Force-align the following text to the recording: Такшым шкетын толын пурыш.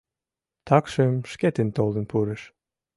Такшым 0.67 1.13
шкетын 1.31 1.67
толын 1.77 2.05
пурыш. 2.11 2.41